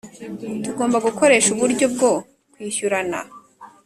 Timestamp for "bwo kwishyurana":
1.93-3.19